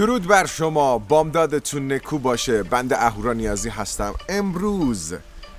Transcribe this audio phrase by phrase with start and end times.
[0.00, 0.98] درود بر شما.
[0.98, 2.62] بامدادتون نکو باشه.
[2.62, 4.14] بند اهورا نیازی هستم.
[4.28, 5.14] امروز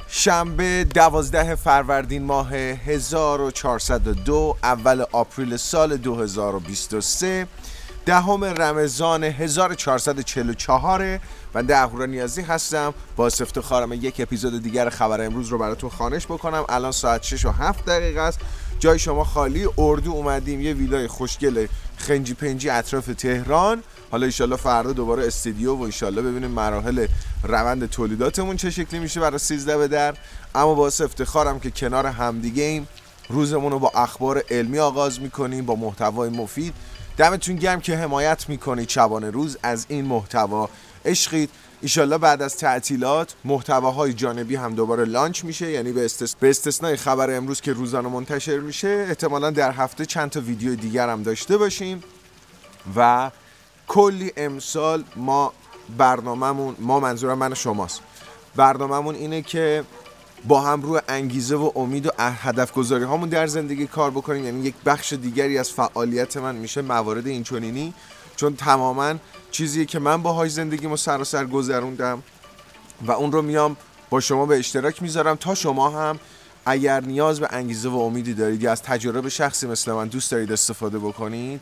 [0.08, 7.48] شنبه دوازده فروردین ماه 1402 اول آپریل سال 2023
[8.06, 11.20] دهم رمضان 1444
[11.54, 12.94] بنده اهورا نیازی هستم.
[13.16, 16.66] با افتخارم یک اپیزود دیگر خبر امروز رو براتون خانش بکنم.
[16.70, 18.40] الان ساعت 6 و 7 دقیقه است.
[18.80, 19.68] جای شما خالی.
[19.78, 20.62] اردو اومدیم.
[20.62, 21.68] یه ویلای خوشگل
[21.98, 23.84] خنجی پنجی اطراف تهران.
[24.12, 27.08] حالا ایشالله فردا دوباره استودیو و ایشالله ببینیم مراحل
[27.44, 30.16] روند تولیداتمون چه شکلی میشه برای 13 به در.
[30.56, 32.88] اما باعث افتخارم که کنار همدیگه ایم.
[33.30, 36.74] روزمون رو با اخبار علمی آغاز می‌کنیم با محتوای مفید.
[37.18, 40.70] دمتون گرم که حمایت می‌کنید شبانه روز از این محتوا.
[41.06, 41.50] عشقید.
[41.82, 45.72] ایشالله بعد از تعطیلات محتواهای جانبی هم دوباره لانچ میشه.
[45.72, 46.10] یعنی به.
[46.40, 51.10] به استثنای خبر امروز که روزانه منتشر میشه احتمالا در هفته چند تا ویدیو دیگر
[51.10, 52.04] هم داشته باشیم.
[52.96, 53.32] و
[53.92, 55.54] کلی امسال ما
[55.98, 58.02] برنامهمون ما منظورم من شماست.
[58.56, 59.84] برنامهمون اینه که
[60.48, 64.46] با هم روی انگیزه و امید و هدف گذاری هامون در زندگی کار بکنیم.
[64.46, 67.94] یعنی یک بخش دیگری از فعالیت من میشه موارد اینچنینی.
[68.36, 69.16] چون تماما
[69.52, 72.24] چیزیه که من باهاش زندگیمو سر و سر گذروندم
[73.02, 73.78] و اون رو میام
[74.10, 76.20] با شما به اشتراک می‌ذارم تا شما هم
[76.66, 80.52] اگر نیاز به انگیزه و امیدی دارید یا از تجربه شخصی مثل من دوست دارید
[80.52, 81.62] استفاده بکنید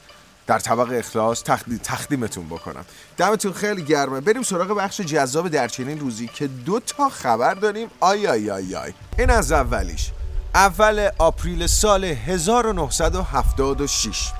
[0.49, 1.43] در طبق اخلاص
[1.83, 2.85] تقدیمتون بکنم.
[3.17, 4.21] دمتون خیلی گرمه.
[4.21, 7.87] بریم سراغ بخش جذاب در چنین روزی که دو تا خبر داریم.
[7.99, 8.93] آی آی آی آی.
[9.17, 10.11] این از اولیش.
[10.55, 14.31] اول April سال 1976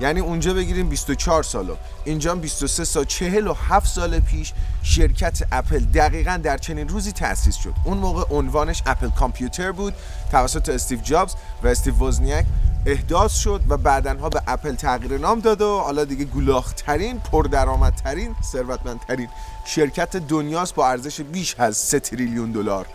[0.00, 1.76] یعنی اونجا بگیریم 24 سالو.
[2.04, 7.74] اینجا 23 سال 47 سال پیش شرکت اپل دقیقا در چنین روزی تأسیس شد.
[7.84, 9.94] اون موقع عنوانش Apple Computer بود
[10.30, 12.46] توسط استیو جابز و استیو وزنیاک
[12.86, 19.28] احداث شد و بعدها به اپل تغییر نام داد و حالا دیگه گولاخ‌ترین پردرآمدترین ثروتمندترین
[19.66, 22.86] شرکت دنیاست با ارزش بیش از 3 تریلیون دلار.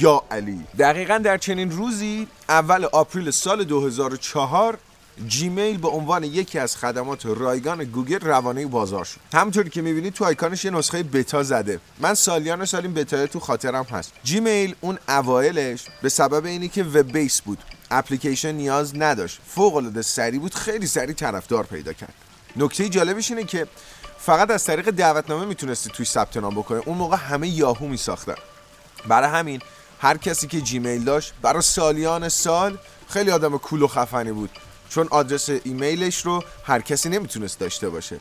[0.00, 0.60] یا علی.
[0.78, 4.78] دقیقا در چنین روزی اول April سال 2004
[5.26, 9.20] Gmail به عنوان یکی از خدمات رایگان گوگل روانه بازار شد.
[9.34, 11.80] همونطوری که می‌بینید تو آیکانش یه نسخه بتا زده.
[11.98, 14.12] من سالیان سال این بتا تو خاطرم هست.
[14.24, 17.58] Gmail اون اوایلش به سبب اینی که web base بود.
[17.90, 19.40] اپلیکیشن نیاز نداشت.
[19.46, 22.14] فوق العاده سریع بود خیلی سریع طرفدار پیدا کرد.
[22.56, 23.66] نکته جالبش اینه که
[24.18, 28.34] فقط از طریق دعوتنامه می‌تونستی توی ثبت نام بکنه اون موقع همه یاهو میساختن.
[29.08, 29.60] برای همین
[30.00, 34.50] هر کسی که جیمیل داشت برای سالیان سال خیلی آدم کول و خفنی بود.
[34.88, 38.20] چون آدرس ایمیلش رو هر کسی نمی‌تونست داشته باشه.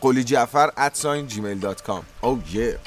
[0.00, 1.90] قلی جعفر ادساین جیمیل دات
[2.20, 2.78] او یه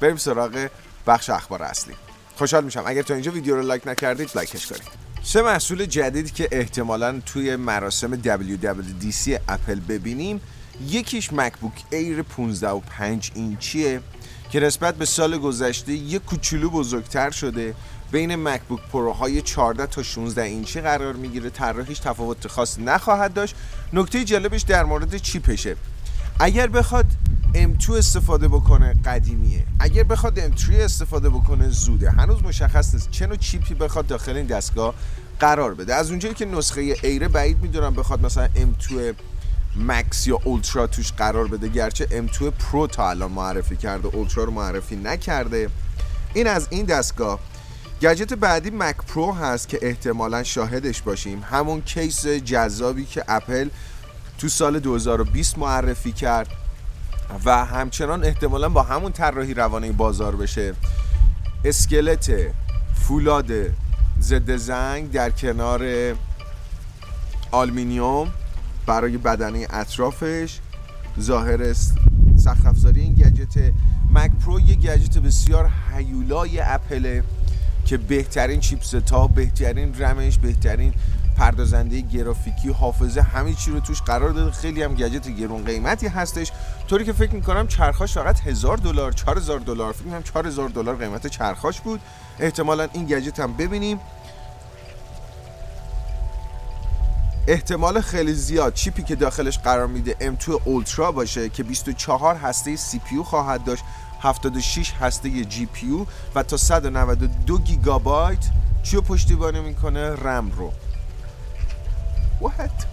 [0.00, 0.68] بریم سراغ
[1.06, 1.94] بخش اخبار اصلی.
[2.40, 2.82] خوشحال میشم.
[2.86, 4.82] اگر تا اینجا ویدیو رو like نکردید like ش کنید.
[5.22, 10.40] سه محصول جدید که احتمالا توی مراسم WWDC اپل ببینیم
[10.88, 14.00] یکیش MacBook Air 15 و 5 اینچیه
[14.50, 17.74] که نسبت به سال گذشته یک کوچولو بزرگتر شده.
[18.12, 21.50] بین MacBook Pro های 14 تا 16 اینچی قرار می‌گیره.
[21.50, 23.54] طراحیش تفاوت خاص نخواهد داشت.
[23.92, 25.76] نکته جالبش در مورد chip شه.
[26.40, 27.06] اگر بخواد
[27.54, 29.64] M2 استفاده بکنه قدیمیه.
[29.80, 32.10] اگر بخواد M3 استفاده بکنه زوده.
[32.10, 33.10] هنوز مشخص نیست.
[33.10, 34.94] چه نوع chip ی بخواد داخل این دستگاه
[35.40, 35.94] قرار بده.
[35.94, 38.92] از اونجایی که نسخه Air ه بعید می‌دونم بخواد مثلا M2
[39.76, 41.68] Max یا Ultra توش قرار بده.
[41.68, 45.68] گرچه M2 Pro تا الان معرفی کرده Ultra رو معرفی نکرده.
[46.34, 47.38] این از این دستگاه.
[48.02, 51.42] گجت بعدی Mac Pro هست که احتمالا شاهدش باشیم.
[51.50, 53.68] همون case جذابی که اپل
[54.38, 56.48] تو سال 2020 معرفی کرد.
[57.44, 60.74] و همچنان احتمالا با همون طراحی روانه بازار بشه.
[61.64, 62.32] اسکلت
[62.94, 63.52] فولاد
[64.20, 65.82] ضد زنگ در کنار
[67.50, 68.28] آلومینیوم
[68.86, 70.58] برای بدنه اطرافش.
[71.20, 71.72] ظاهر
[72.36, 73.72] سخت افزاری این gadget.
[74.10, 77.24] Mac Pro یه گجت بسیار هیولای اپله
[77.84, 80.94] که بهترین chipset ها بهترین رمش بهترین
[81.40, 84.50] پردازنده گرافیکی حافظه همه چی رو توش قرار داده.
[84.50, 86.52] خیلی هم گجت گرون قیمتی هستش.
[86.88, 89.92] طوری که فکر می‌کنم چرخاش فقط هزار دلار 4000 دلار.
[89.92, 92.00] فکر می‌کنم 4000 دلار قیمت چرخاش بود.
[92.38, 94.00] احتمالا این گجت هم ببینیم.
[97.48, 103.24] احتمال خیلی زیاد چیپی که داخلش قرار میده M2 اولترا باشه که 24 هسته CPU
[103.24, 103.84] خواهد داشت
[104.20, 108.44] 76 هسته پی و تا 192 گیگابایت
[108.82, 110.72] چی رو پشتیبانی می‌کنه؟ رم رو.
[112.40, 112.86] What?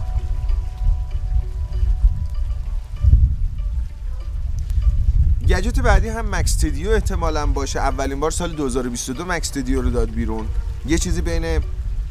[5.48, 7.80] gadget بعدی هم Mac Studio احتمالا باشه.
[7.80, 10.48] اولین بار سال 2022 Mac Studio رو داد بیرون.
[10.86, 11.60] یه چیزی بین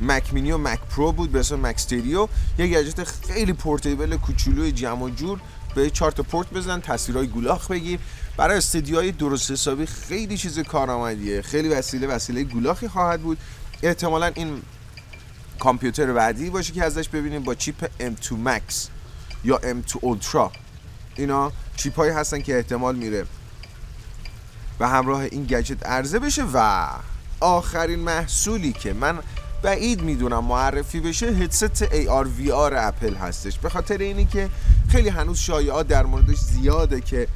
[0.02, 2.28] Mac Mini و Mac Pro بود به اسم Mac Studio
[2.60, 5.40] یه گجت خیلی portable کوچولوی جمع و جور.
[5.76, 8.00] به چهار تا پورت بزن تصویرهای گولاخ بگیر.
[8.38, 11.42] برای استدیوهای درست حسابی خیلی چیز کارآمدیه.
[11.42, 13.38] خیلی وسیله وسیله گولاخی خواهد بود.
[13.84, 14.62] احتمالا این
[15.60, 18.74] کامپیوتر بعدی باشه که ازش ببینیم با چیپ M2 Max
[19.44, 20.58] یا M2 Ultra.
[21.16, 23.26] اینا چیپ هایی هستن که احتمال میره
[24.80, 26.88] و همراه این گجت عرضه بشه و
[27.40, 29.20] آخرین محصولی که من
[29.64, 33.60] بعید می‌دونم معرفی بشه هدست AR VR اپل هستش.
[33.60, 34.50] به خاطر اینی که
[34.90, 37.28] خیلی هنوز شایعات در موردش زیاده که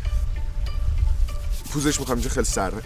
[1.72, 2.82] پوزش می‌خوام اینجا خیلی سره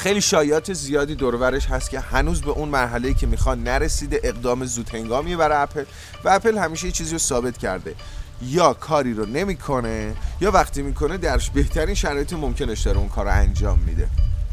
[0.00, 4.88] خیلی شایعات زیادی دورورش هست که هنوز به اون مرحله که می‌خوان نرسیده اقدام زود
[4.88, 5.84] هنگامی برای اپل
[6.24, 7.94] و اپل همیشه یه چیزی رو ثابت کرده.
[8.42, 13.32] یا کاری رو نمی‌کنه یا وقتی می‌کنه درش بهترین شرایط ممکنش داره اون کار رو
[13.32, 14.08] انجام میده.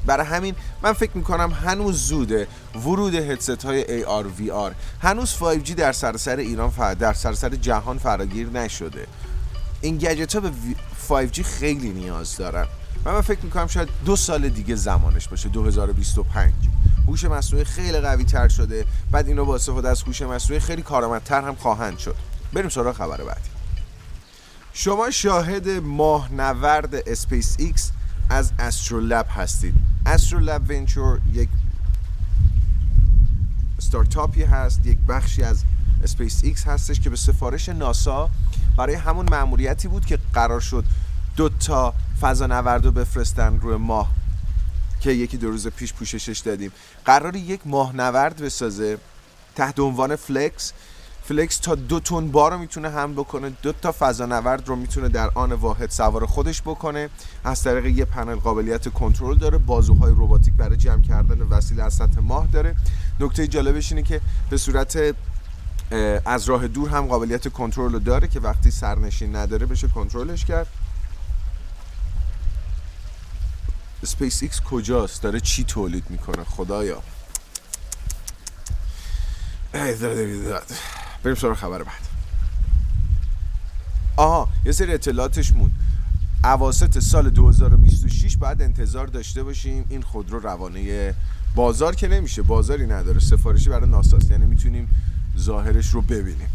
[0.05, 4.71] برای همین من فکر می‌کنم هنوز زوده ورود هدست های AR VR
[5.01, 6.93] هنوز 5G در سراسر ایران فر...
[6.93, 9.07] در سراسر جهان فراگیر نشده.
[9.81, 10.51] این گجت ها به
[11.09, 12.67] 5G خیلی نیاز دارن.
[13.05, 16.53] و من فکر می‌کنم شاید دو سال دیگه زمانش باشه 2025
[17.07, 18.85] هوش مصنوعی خیلی قوی تر شده.
[19.11, 22.15] بعد اینا با استفاده از هوش مصنوعی خیلی کارآمدتر هم خواهند شد.
[22.53, 23.49] بریم سراغ خبر بعدی.
[24.73, 27.91] شما شاهد ماهنورد اسپیس ایکس
[28.29, 29.73] از Astrolab هستید.
[30.05, 31.49] Astrolab Venturi یک
[33.79, 35.63] استارتاپی هست یک بخشی از
[36.03, 38.29] اسپیس ایکس هستش که به سفارش ناسا
[38.77, 40.85] برای همون مأموریتی بود که قرار شد
[41.35, 44.11] دو تا فضا نورد رو بفرستن روی ماه
[44.99, 46.71] که یکی دو روز پیش پوششش دادیم.
[47.05, 48.97] قرار یک ماه نورد بسازه
[49.55, 50.73] تحت عنوان FLEX.
[51.23, 53.49] FLEX تا دو تن بار رو می‌تونه حمل بکنه.
[53.61, 57.09] دو تا فضا نورد رو می‌تونه در آن واحد سوار خودش بکنه.
[57.43, 59.57] از طریق یه پنل قابلیت کنترل داره.
[59.57, 62.75] بازوهای رباتیک برای جمع کردن وسیله از سطح ماه داره.
[63.19, 65.15] نکته جالبش اینه که به صورت
[66.25, 70.67] از راه دور هم قابلیت کنترل رو داره که وقتی سرنشین نداره بشه کنترلش کرد.
[74.07, 77.01] اسپیس ایکس کجاست؟ داره چی تولید می‌کنه؟ خدایا.
[81.23, 82.07] بریم سراغ خبر بعد.
[84.17, 85.71] آها یه سری اطلاعاتش موند.
[86.43, 91.15] اواسط سال 2026 بعد انتظار داشته باشیم این خودرو روانه
[91.55, 93.19] بازار که نمیشه بازاری نداره.
[93.19, 94.89] سفارشی برای ناساست یعنی می‌تونیم
[95.37, 96.49] ظاهرش رو ببینیم.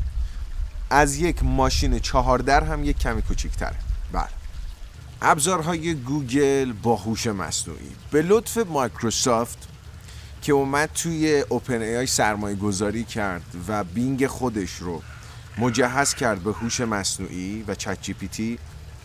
[0.90, 3.76] از یک ماشین چهاردر هم یک کمی کوچیک‌تره.
[4.12, 4.28] بله.
[5.24, 7.90] ابزارهای گوگل با هوش مصنوعی.
[8.10, 9.68] به لطف مایکروسافت
[10.42, 15.02] که اومد توی OpenAI سرمایه گذاری کرد و Bing خودش رو
[15.58, 18.58] مجهز کرد به هوش مصنوعی و ChatGPT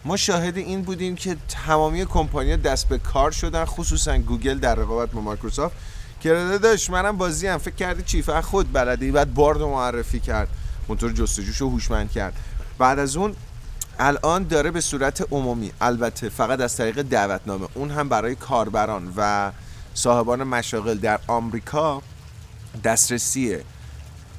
[0.06, 5.12] ما شاهد این بودیم که تمامی کمپانی دست به کار شدن خصوصا گوگل در رقابت
[5.12, 5.76] با مایکروسافت
[6.20, 10.48] که داشت منم بازی هم فکر کردی چیف خود بلده بعد بارد معرفی کرد.
[10.90, 12.34] موتور جستجوش رو هوشمند کرد.
[12.78, 13.36] بعد از اون
[14.00, 19.52] الان داره به صورت عمومی البته فقط از طریق دعوتنامه اون هم برای کاربران و
[19.94, 22.02] صاحبان مشاغل در آمریکا
[22.84, 23.58] دسترسی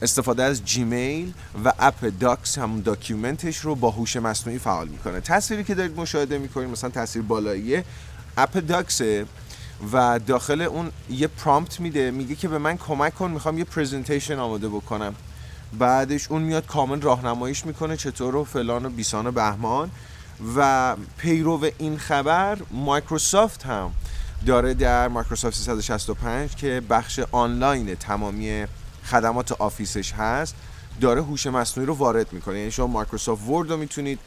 [0.03, 1.33] استفاده از جیمیل
[1.65, 5.21] و اپ داکس هم داکیومنتش رو با هوش مصنوعی فعال می‌کنه.
[5.21, 7.85] تصویری که دارید مشاهده می‌کنید مثلا تصویر بالاییه
[8.37, 9.27] app Docs ه
[9.93, 14.39] و داخل اون یه prompt میده میگه که به من کمک کن می‌خوام یه presentation
[14.39, 15.15] آماده بکنم.
[15.73, 19.91] بعدش اون میاد کامل راهنماییش می‌کنه چطور و فلان و بیسان و بهمان.
[20.57, 23.91] و پیرو این خبر مایکروسافت هم
[24.47, 28.65] داره در مایکروسافت 365 که بخش آنلاین تمامی
[29.05, 30.55] خدمات آفیسش هست
[31.01, 32.59] داره هوش مصنوعی رو وارد می‌کنه.
[32.59, 34.19] یعنی شما Microsoft Word رو می‌تونید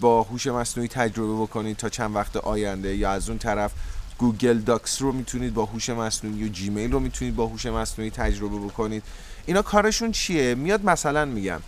[0.00, 3.72] با هوش مصنوعی تجربه بکنید تا چند وقت آینده یا از اون طرف
[4.18, 8.58] Google Docs رو می‌تونید با هوش مصنوعی و Gmail رو می‌تونید با هوش مصنوعی تجربه
[8.58, 9.02] بکنید.
[9.46, 11.60] اینا کارشون چیه؟ میاد مثلا میگم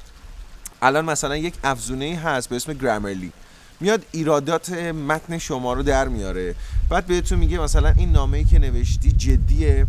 [0.82, 3.32] الان مثلا یک افزونه هست به اسم Grammarly
[3.80, 6.54] میاد ایرادات متن شما رو در میاره.
[6.88, 9.84] بعد بهتون میگه مثلا این نامه ای که نوشتی جدی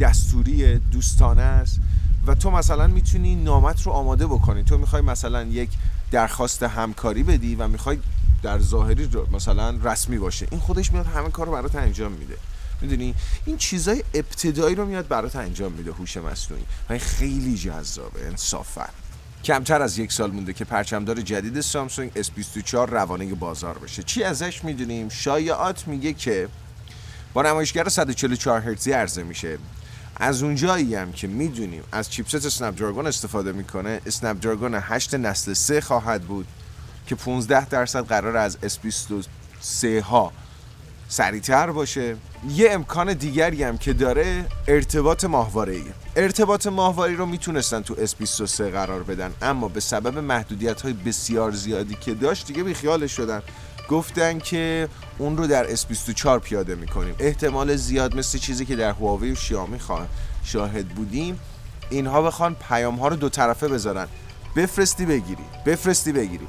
[0.00, 1.80] دستوری دوستانه است.
[2.26, 4.62] و تو مثلا می‌تونی نامت رو آماده بکنی.
[4.62, 5.70] تو می‌خوای مثلا یک
[6.10, 7.98] درخواست همکاری بدی و می‌خوای
[8.42, 10.46] در ظاهری مثلا رسمی باشه.
[10.50, 12.34] این خودش میاد همه کار رو برات انجام میده.
[12.80, 13.14] می‌دونی؟
[13.46, 16.64] این چیزای ابتدایی رو میاد برات انجام میده هوش مصنوعی.
[16.90, 18.86] و خیلی جذابه انصافا
[19.44, 24.02] کمتر از یک سال مونده که پرچمدار جدید سامسونگ S24 روانه بازار بشه.
[24.02, 26.48] چی ازش می‌دونیم؟ شایعات میگه که
[27.34, 29.58] با نمایشگر 144 هرتزی عرضه میشه.
[30.16, 35.54] از اونجایی هم که می‌دونیم از چیپست اسنپ دراگون استفاده می‌کنه اسنپ دراگون 8 نسل
[35.54, 36.46] 3 خواهد بود
[37.06, 40.32] که 15 درصد قرار از S23 ها
[41.08, 42.16] سریعتر باشه.
[42.50, 45.84] یه امکان دیگری هم که داره ارتباط ماهواره ای
[46.16, 51.94] ارتباط ماهواره رو می‌تونستن تو S23 قرار بدن اما به سبب محدودیت های بسیار زیادی
[51.94, 53.42] که داشت دیگه بیخیالش شدن.
[53.88, 54.88] گفتن که
[55.18, 57.14] اون رو در S24 پیاده می‌کنیم.
[57.18, 59.78] احتمال زیاد مثل چیزی که در هواوی و شیائومی
[60.44, 61.40] شاهد بودیم
[61.90, 64.06] اینها بخوان پیام ها رو دو طرفه بذارن.
[64.56, 65.44] بفرستی بگیری.
[65.66, 66.46] بفرستی بگیری.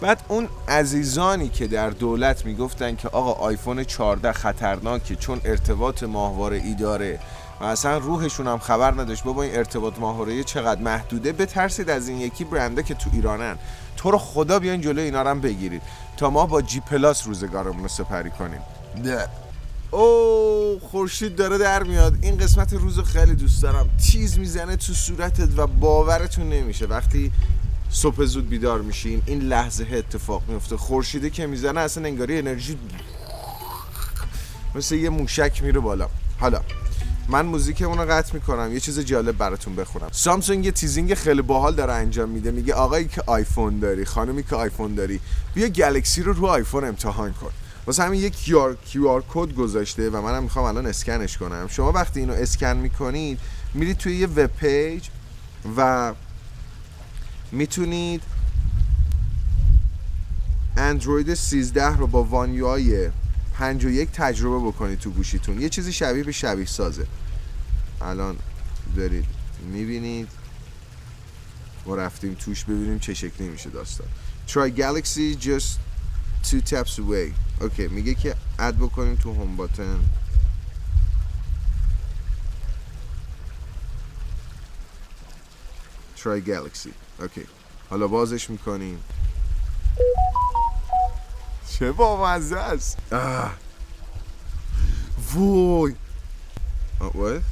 [0.00, 6.56] بعد اون عزیزانی که در دولت می‌گفتن که آقا آیفون 14 خطرناکه چون ارتباط ماهواره
[6.56, 7.18] ای داره
[7.60, 12.20] و اصلا روحشون هم خبر نداشت بابا این ارتباط ماهواره چقدر محدوده؟ بترسید از این
[12.20, 13.58] یکی برنده که تو ایرانن.
[13.96, 15.82] تو رو خدا بیاین جلو اینا رو هم بگیرید.
[16.16, 18.60] تا ما با جی پلاس روزگارمون رو سپری کنیم.
[19.04, 19.26] نه
[19.90, 22.14] او خورشید داره در میاد.
[22.22, 23.90] این قسمت روز خیلی دوست دارم.
[24.10, 26.86] تیز می‌زنه تو صورتت و باورتون نمیشه.
[26.86, 27.32] وقتی
[27.92, 30.76] صبح زود بیدار میشین این لحظه اتفاق میفته.
[30.76, 32.78] خورشیده که می‌زنه اصلا انگاری انرژی
[34.74, 36.08] مثل یه موشک میره بالا.
[36.40, 36.60] حالا
[37.28, 40.08] من موزیک رو قطع می‌کنم یه چیز جالب براتون بخونم.
[40.12, 42.50] سامسونگ یه teasing خیلی باحال داره انجام میده.
[42.50, 45.20] میگه آقایی که آیفون داری خانمی که آیفون داری
[45.54, 47.50] بیا Galaxy رو رو آیفون امتحان کن.
[47.86, 48.36] واسه همین یک
[48.84, 51.68] QR کد گذاشته و منم می‌خوام الان اسکنش کنم.
[51.68, 53.38] شما وقتی اینو اسکن می‌کنید
[53.74, 55.08] میرید توی یه web page
[55.76, 56.12] و
[57.52, 58.22] می‌تونید
[60.76, 63.10] اندروید 13 رو با One UI
[63.54, 65.60] 51 تجربه بکنید تو گوشیتون.
[65.60, 67.06] یه چیزی شبیه به شبیه سازه.
[68.00, 68.36] الان
[68.96, 69.26] دارید
[69.72, 70.28] می‌بینید.
[71.86, 74.06] ما رفتیم توش ببینیم چه شکلی میشه داستان.
[74.48, 75.78] Try Galaxy just
[76.50, 77.32] two taps away.
[77.60, 80.00] OK میگه که add بکنیم تو home button
[86.16, 87.09] Try Galaxy.
[87.20, 87.46] اوکی.
[87.90, 88.98] حالا بازش می‌کنیم.
[91.70, 92.98] چه با مزه است
[95.34, 95.94] وای.
[97.00, 97.42] what?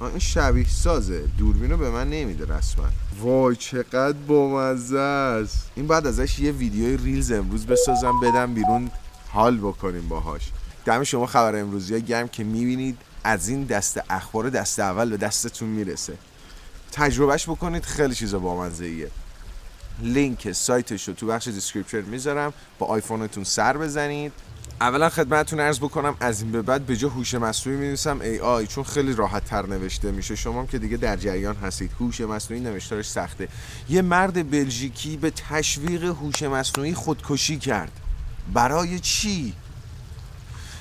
[0.00, 1.24] این شبیه سازه.
[1.38, 2.84] دوربینو به من نمیده رسما.
[3.20, 5.70] وای چقدر بامزه است.
[5.74, 8.90] این بعد ازش یه ویدیوی ریلز امروز بسازم بدم بیرون
[9.28, 10.50] حال بکنیم باهاش.
[10.84, 15.16] دم شما خبر امروزی ها گرم که می‌بینید از این دست اخبار دست اول به
[15.16, 16.18] دستتون می‌رسه.
[16.92, 19.10] تجربه‌ش بکنید خیلی چیزا بامزه ایه
[20.02, 22.52] لینک سایتش رو تو بخش description می‌ذارم.
[22.78, 24.32] با آیفونتون سر بزنید.
[24.80, 28.84] اولا خدمتتون عرض بکنم از این به بعد به جا هوش مصنوعی می‌نویسم AI چون
[28.84, 30.36] خیلی راحت تر نوشته میشه.
[30.36, 33.48] شما که دیگه در جریان هستید هوش مصنوعی نوشتارش سخته.
[33.88, 37.92] یه مرد بلژیکی به تشویق هوش مصنوعی خودکشی کرد.
[38.52, 39.54] برای چی؟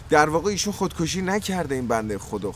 [0.10, 2.54] در واقع ایشون خودکشی نکرده این بنده خدا.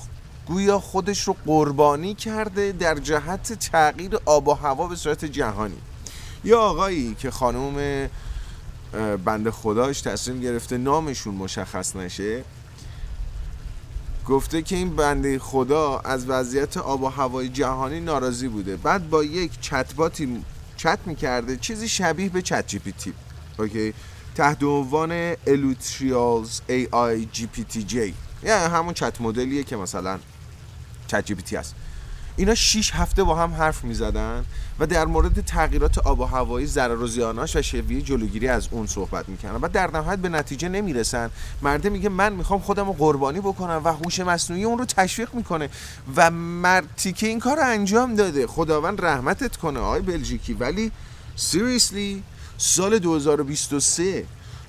[0.48, 5.78] گویا خودش رو قربانی کرده در جهت تغییر آب و هوا به صورت جهانی.
[6.44, 8.10] یا آقایی که خانم
[9.26, 12.44] بنده خداش تصمیم گرفته نامشون مشخص نشه
[14.28, 18.78] گفته که این بنده خدا از وضعیت آب و هوای جهانی ناراضی بوده.
[18.78, 20.44] بعد با یک چتباتی
[20.78, 23.14] چت می‌کرده چیزی شبیه به ChatGPT.
[23.60, 23.94] OK؟
[24.36, 30.20] تحت عنوان الوتریالز ای آی جی پی تی جی یعنی همون چت مدلیه که مثلا
[31.08, 31.36] چت جی
[32.38, 34.46] اینا 6 هفته با هم حرف می زدن
[34.80, 38.88] و در مورد تغییرات آب و هوایی ضرر و زیاناش و شیوه جلوگیری از اون
[38.88, 41.30] صحبت می‌کنن و در نهایت به نتیجه نمی‌رسن.
[41.62, 45.70] مرده میگه من می‌خوام خودم رو قربانی بکنم و هوش مصنوعی اون رو تشویق می‌کنه
[46.16, 48.48] و مرتیکه این کار رو انجام داده.
[48.48, 50.54] خداوند رحمتت کنه آقای بلژیکی.
[50.54, 50.92] ولی
[51.36, 52.24] seriously
[52.58, 54.26] سال 2023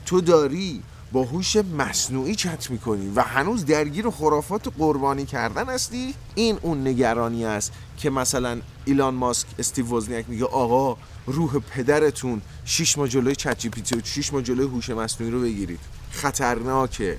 [0.07, 0.83] تو داری
[1.13, 7.45] با هوش مصنوعی چت می‌کنی و هنوز درگیر خرافات قربانی کردن هستی؟ این اون نگرانی
[7.45, 10.97] است که مثلا ایلان ماسک استیو وزنیاک میگه آقا
[11.27, 15.81] روح پدرتون شش ماه جلوی ChatGPT و 6 ماه جلوی هوش مصنوعی رو بگیرید.
[16.11, 17.19] خطرناکه.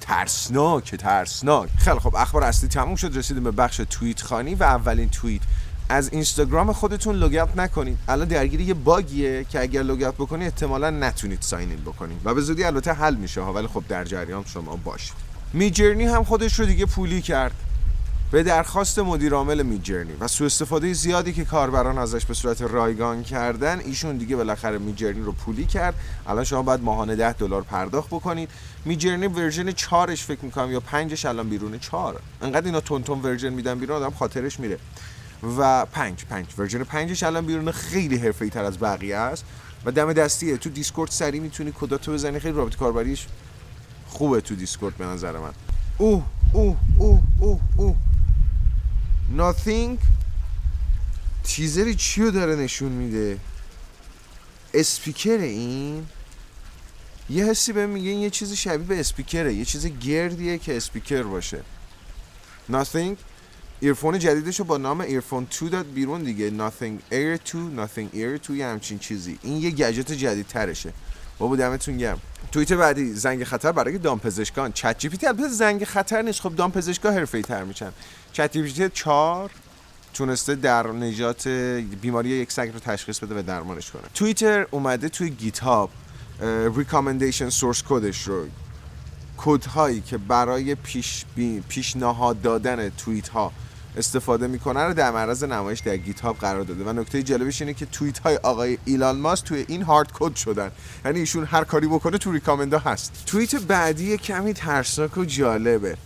[0.00, 1.68] ترسناک ترسناک.
[1.78, 3.16] خیلی خب اخبار اصلی تموم شد.
[3.16, 5.42] رسیدیم به بخش توییت خانی و اولین توییت.
[5.88, 7.98] از اینستاگرام خودتون لوگ نکنید.
[8.08, 12.20] الان درگیر یه باگیه که اگر لوگ بکنید احتمالا نتونید ساین این بکنید.
[12.24, 15.14] و به زودی البته حل میشه ها ولی خب در جریان شما باشید.
[15.52, 17.54] میجرنی هم خودش رو دیگه پولی کرد.
[18.30, 23.22] به درخواست مدیر عامل میجرنی و سوء استفاده زیادی که کاربران ازش به صورت رایگان
[23.22, 25.94] کردن ایشون دیگه بالاخره میجرنی رو پولی کرد.
[26.26, 28.48] الان شما باید ماهانه 10 دلار پرداخت بکنید.
[28.84, 33.48] Midjourney version 4 فکر می‌کنم یا 5 الان بیرونه 4 انقدر اینا تند تند version
[33.48, 34.78] میدن بیرون آدم خاطرش میره.
[35.58, 36.46] و پنج پنج.
[36.58, 39.44] version پنجش الان بیرون خیلی حرفه‌ای تر از بقیه است.
[39.84, 40.56] و دم دستیه.
[40.56, 42.38] تو Discord سریع می‌تونی کداتو بزنی.
[42.38, 43.26] خیلی رابط کاربریش
[44.08, 45.52] خوبه تو Discord به نظر من.
[45.98, 47.96] اوه اوه اوه اوه اوه.
[49.38, 49.98] Nothing.
[51.44, 53.38] تیزری چیو داره نشون میده؟
[54.74, 56.06] اسپیکر این.
[57.30, 59.54] یه حسی بهم میگه این یه چیزی شبیه به اسپیکره.
[59.54, 61.60] یه چیز گردیه که اسپیکر باشه.
[62.72, 63.16] Nothing.
[63.80, 66.50] earphone جدیدش رو با نام earphone 2 داد بیرون دیگه.
[66.50, 69.38] Nothing Ear 2 Nothing Ear 2 یه همچین چیزی.
[69.42, 70.92] این یه گجت جدید ترشه
[71.38, 72.20] بابا دمتون گرم.
[72.52, 76.40] توییت بعدی زنگ خطر برای دامپزشکان ChatGPT البته زنگ خطر نیست.
[76.40, 77.92] خب دامپزشکا حرفه‌ای تر میشن
[78.32, 79.50] ChatGPT 4
[80.14, 81.48] تونسته در نجات
[82.02, 84.02] بیماری یک سگ رو تشخیص بده و درمانش کنه.
[84.14, 85.90] توییتر اومده توی GitHub recommendation
[86.76, 88.46] source code ش رو.
[89.36, 93.52] کد هایی که برای پیش بی، پیشنهاد دادن توییت ها
[93.96, 96.84] استفاده می‌کنه رو در معرض نمایش در GitHub قرار داده.
[96.84, 100.70] و نکته جالبش اینه که توییت های آقای ایلان ماسک توی این hard code شدن.
[101.04, 103.22] یعنی ایشون هر کاری بکنه تو recommend ها هست.
[103.26, 105.96] توییت بعدی کمی ترسناک و جالبه.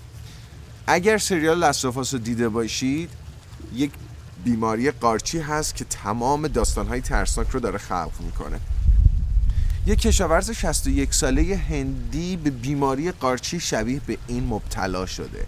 [0.86, 3.10] اگر سریال لستافاس رو دیده باشید
[3.74, 3.90] یک
[4.44, 8.60] بیماری قارچی هست که تمام داستانهای ترسناک رو داره خلق می‌کنه.
[9.86, 15.46] یک کشاورز 61 ساله هندی به بیماری قارچی شبیه به این مبتلا شده.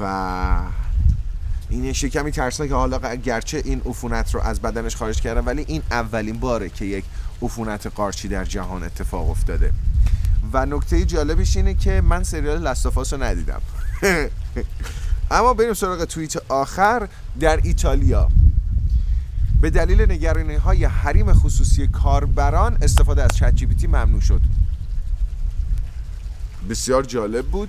[0.00, 0.81] و
[1.72, 2.68] این شکمی ترسناک.
[2.68, 6.84] که حالا گرچه این عفونت رو از بدنش خارج کردن ولی این اولین باره که
[6.84, 7.04] یک
[7.42, 9.72] عفونت قارچی در جهان اتفاق افتاده.
[10.52, 13.60] و نکته جالبش اینه که من سریال لستافاس رو ندیدم.
[15.30, 17.08] اما بریم سراغ توییت آخر
[17.40, 18.28] در ایتالیا.
[19.60, 24.40] به دلیل نگرانی های حریم خصوصی کاربران استفاده از چت جی پی ممنوع شد.
[26.70, 27.68] بسیار جالب بود.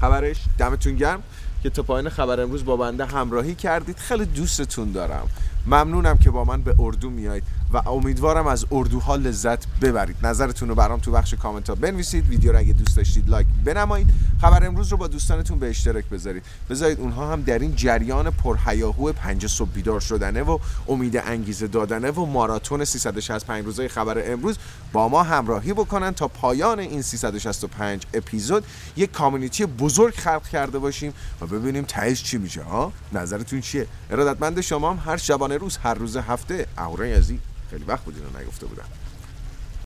[0.00, 1.22] خبرش دمتون گرم.
[1.64, 3.96] که تا پایین خبر امروز با بنده همراهی کردید.
[3.96, 5.28] خیلی دوستتون دارم.
[5.66, 10.16] ممنونم که با من به اردو میایید و امیدوارم از اردوها لذت ببرید.
[10.22, 12.28] نظرتون رو برام تو بخش کامنت ها بنویسید.
[12.28, 14.10] ویدیو رو اگه دوست داشتید لایک بنمایید.
[14.40, 16.42] خبر امروز رو با دوستانتون به اشتراک بذارید.
[16.70, 22.10] بذارید اونها هم در این جریان پرهیاهو پنج صبح بیدار شدنه و امید انگیزه دادنه
[22.10, 24.58] و ماراتون 365 روزه خبر امروز
[24.92, 28.64] با ما همراهی بکنن تا پایان این 365 اپیزود
[28.96, 34.60] یک کامیونیتی بزرگ خلق کرده باشیم و ببینیم تهش چی میشه ها؟ نظرتون چیه؟ ارادتمند
[34.60, 36.66] شما هم هر شبانه روز هر روز هفته.
[36.78, 37.38] اهورای عزیز
[37.70, 38.84] خیلی وقت بود اینو نگفته بودم.